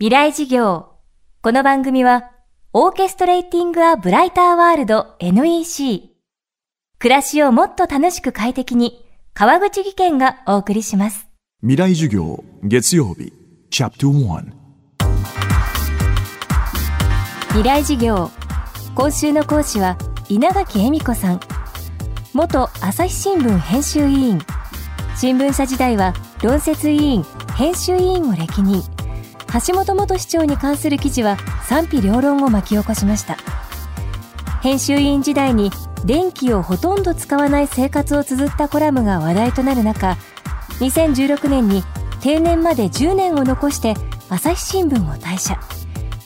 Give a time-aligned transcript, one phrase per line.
[0.00, 0.90] 未来事業。
[1.42, 2.30] この番組は、
[2.72, 6.10] オーケストレーティング・ア・ブライター・ワールド NEC。
[7.00, 11.26] 暮らしをもっと楽しく快適に、川口義賢がお送りします。
[11.62, 13.32] 未来授業月曜日
[13.70, 14.52] チャプター
[17.48, 18.30] 未来事業。
[18.94, 21.40] 今週の講師は、稲垣恵美子さん。
[22.34, 24.38] 元朝日新聞編集委員。
[25.16, 27.24] 新聞社時代は、論説委員、
[27.56, 28.80] 編集委員を歴任。
[29.66, 33.36] 橋本元市長に関する記事は賛否両論を巻き起こしました。
[34.62, 35.70] 編集委員時代に
[36.04, 40.16] 電気をほとんど使わない生活を綴ったコラムが話題となる中
[40.80, 41.82] 2016年に
[42.20, 43.94] 定年まで10年を残して
[44.28, 45.58] 朝日新聞を退社。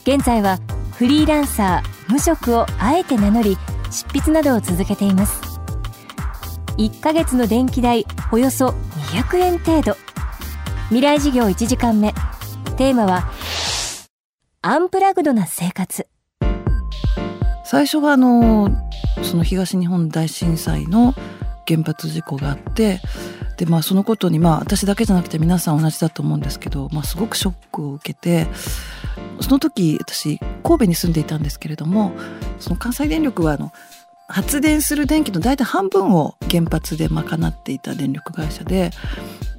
[0.03, 0.59] 現在は
[0.97, 3.57] フリーランサー無職をあえて名乗り
[3.91, 5.41] 執筆などを続けています。
[6.79, 8.69] 1ヶ月の電気代およそ
[9.13, 9.97] 200円程度。
[10.89, 12.15] 未来事業1時間目。
[12.75, 13.31] テーマは
[14.63, 16.07] アンプラグドな生活。
[17.65, 18.71] 最初はあの
[19.23, 21.15] その東日本大震災の
[21.67, 23.01] 原発事故があって
[23.57, 28.47] でまあそのことにまあ私だけじゃなくて皆さん同じだと思うんですけど、まあ、すごくショックを受けて
[29.41, 32.13] その時私神戸に住んでいたんですけれども
[32.59, 33.73] その関西電力はあの
[34.29, 38.91] 発電する電気の大体半分を原発で賄っていた電力会社で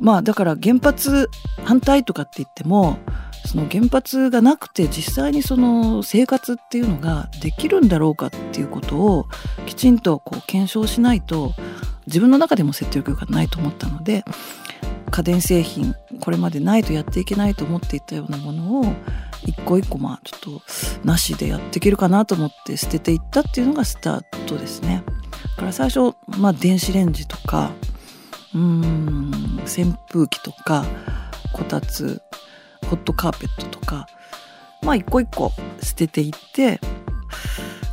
[0.03, 1.29] まあだから原発
[1.63, 2.97] 反対とかって言っても
[3.45, 9.27] その原発がなくて実際にその生活っていうのができるんだろうかっていうことを
[9.65, 11.53] きちんとこう検証しないと
[12.05, 14.25] 自分の中でも説得力がないと思ったので
[15.09, 18.93] 家電製品これまでないとやっていけないと思っていたようなものを
[19.45, 20.61] 一個一個まあちょっと
[21.05, 25.03] なしでやっていけるかなと思って捨てていったっていうのがスタートですね。
[25.55, 27.71] だから最初、まあ、電子レンジとか
[28.55, 29.43] うん。
[29.63, 30.85] 扇風機とか
[31.51, 32.21] こたつ
[32.87, 34.07] ホットカーペットとか
[34.81, 35.51] まあ一個一個
[35.81, 36.79] 捨てていって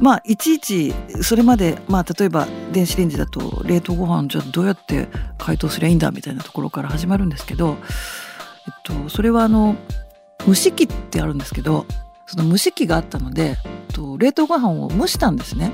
[0.01, 7.77] まあいちいちそれまでまあ例えば電子レンジだと冷凍ご飯じゃどうやって解凍すりゃいいんだみたいなところから始まるんですけど、
[8.67, 9.77] えっと、それはあの
[10.47, 11.87] 蒸し器ってあるんですけど
[12.27, 15.73] その蒸し器があったのでえっと冷凍ご飯を蒸したんですね。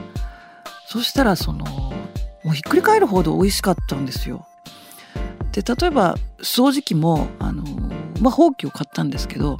[0.88, 1.64] そしたらその
[2.44, 4.46] もうひっくり返るほど美味しかったんですよ。
[5.56, 7.62] で例えば掃除機もあの、
[8.20, 9.58] まあ、ほうきを買ったんですけど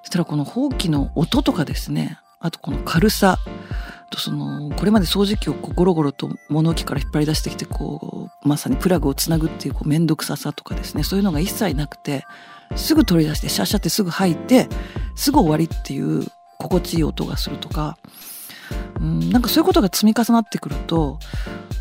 [0.00, 3.38] そしたらこのほうきの音とかですねあとこの軽さ
[4.08, 12.24] とそのこれまで掃除機をこうゴロゴロと物置から引っ張り出してきてこうまさにプラグをつなぐっていうこう面倒くささとかですねそういうのが一切なくて
[12.74, 14.68] すぐ取り出してシャッシャってすぐ入って
[15.14, 16.26] すぐ終わりっていう
[16.58, 17.98] 心地いい音がするとか、
[18.98, 21.18] うん、なんかそういうことが積み重なってくると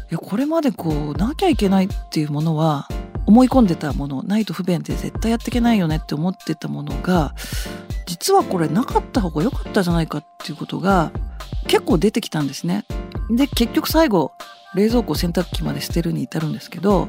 [0.09, 2.87] いやこれまでこうなきゃいけないっていうものは
[3.31, 7.33] 思い込んでたものないと不便で絶対やっていけないよねって思ってたものが
[8.05, 11.13] 実はこれなかった方が良かったじゃないかっていうことが
[11.65, 12.83] 結構出てきたんですね。
[13.29, 14.33] で結局最後
[14.75, 17.07] 冷蔵庫洗濯機まで捨てるに至るんですけど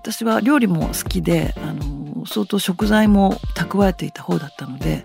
[0.00, 5.04] 私は料理も好きであの相当食材も蓄えていた方だったので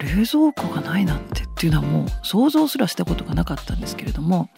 [0.00, 4.50] 冷蔵庫がないなんてっていうのはもう想像すらしたことがなかったんですけれども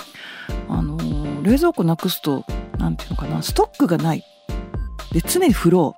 [0.68, 0.98] あの
[1.44, 2.44] 冷蔵庫なくすと
[2.78, 4.24] 何て言うのかなストックがない
[5.12, 5.96] で常に風呂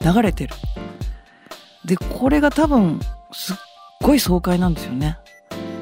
[0.00, 0.54] 流れてる。
[1.84, 3.00] でこれが多分
[3.32, 3.56] すっ
[4.00, 5.18] ごい爽快なんですよね。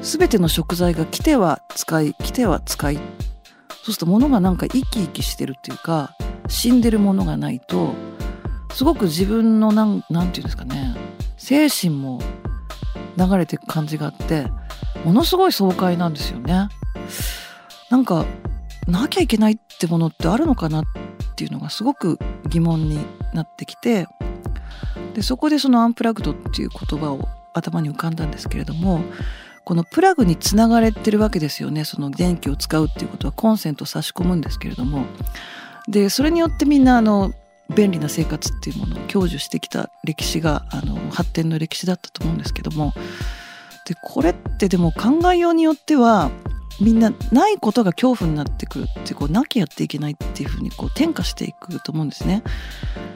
[0.01, 2.95] 全ての食材が来ては使い来ては使い。
[2.95, 3.03] そう
[3.85, 6.15] すると物がなんか生き生きしてるっていうか
[6.47, 7.93] 死んでるものがないと
[8.73, 10.95] すごく自分のなんなんていうんですかね
[11.37, 12.21] 精神も
[13.17, 14.45] 流れていく感じがあって
[15.03, 16.69] ものすごい爽快なんですよね。
[17.89, 18.25] なんか
[18.87, 20.85] なきゃいけないってものってあるのかなっ
[21.41, 22.19] ていうのがすごく
[22.49, 22.99] 疑問に
[23.33, 24.05] なってきて
[25.15, 29.01] でそこでそのアンプラグドっていう言葉を頭に浮かんだんですけれども
[29.65, 31.85] このプラグにつながれてるわけですよね。
[31.85, 35.05] その電気を使うっていうことはコンセントを差し込むんですけれども。
[35.87, 37.31] でそれによってみんなあの
[37.73, 42.93] 便利な生活っていうものを享受してきた歴史があの発展の歴史だったと思うんですけども。
[43.85, 46.31] でこれってでも考えようによっては
[46.81, 52.43] みんなないことが恐怖になってくるってこうなきゃやっていけないっていうふうにこう転化していくと思うんですね。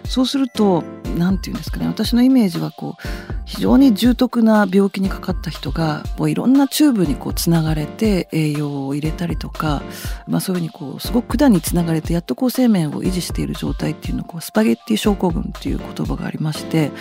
[0.06, 0.84] そうすると
[1.18, 9.82] 何て言うんですかね私のイメージはこう非常に重篤な病気にかかった人がこういろんなチューブにこうつながれて栄養を入れたりとか、
[10.28, 16.92] まあ、そういうふうにこうすごく管につながれてやっとこう生命を維持している状態っていうのをこうスパゲッティ症候群っていう言葉がありまして、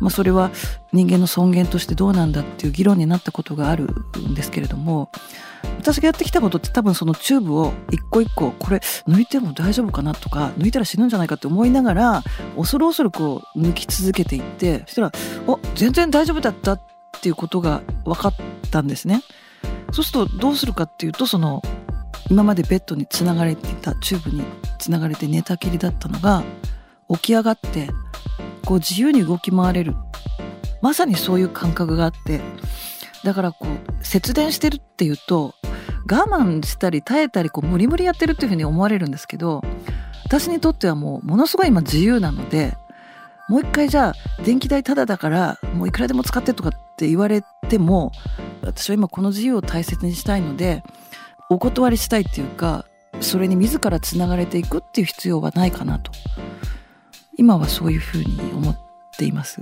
[0.00, 0.50] まあ、それは
[0.92, 3.88] 人間の尊厳としてどうなんだっていう議論になったことがある
[4.18, 5.10] んですけれども
[5.84, 12.22] 私がやってきたことって多分そのチューブを一個一個これ抜いても大丈夫かなとか抜いたら死ぬんじゃないかって思いながら
[12.56, 15.12] 恐る恐るこう抜き続けていってそしたら
[15.46, 16.80] 「お全然大丈夫だった」っ
[17.20, 18.34] ていうことが分かっ
[18.70, 19.22] たんですね。
[19.92, 21.62] そうするとどうするかっていうとその
[22.30, 24.42] 今までベッドにつながれていたチューブに
[24.78, 26.42] つながれて寝たきりだったのが
[27.10, 27.90] 起き上がって
[28.64, 29.94] こう自由に動き回れる
[30.80, 32.40] まさにそういう感覚があって
[33.22, 35.54] だからこう節電してるっていうと
[36.10, 39.62] 我慢したり耐えたりこう無理無理やってるっていうふうに思われるんですけど
[40.24, 42.76] 私にとってはもうものすごい今自由なので
[43.48, 48.12] もう一回じゃあ電気代タダだからもういくらでも使ってとかって言われても
[48.62, 50.82] 私は今この自由を大切にしたいので
[51.50, 52.86] お断りしたいっていうか
[53.20, 56.10] それに自らつながれていくっていう必要はないかなと
[57.36, 58.76] 今はそういうふうに思っ
[59.18, 59.60] ています。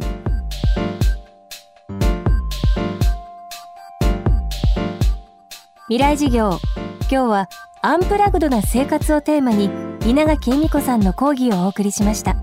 [5.88, 6.60] 未来事業。
[7.00, 7.48] 今日は
[7.82, 9.68] アンプラグドな生活をテーマに
[10.06, 12.36] 稲垣恵美子さんの講義をお送りしました。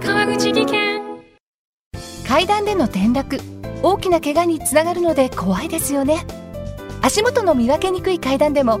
[0.00, 1.02] 川口技研。
[2.26, 3.38] 階段での転落。
[3.82, 6.26] 大きな怪我につながるので怖いですよね。
[7.02, 8.80] 足元の見分けにくい階段でも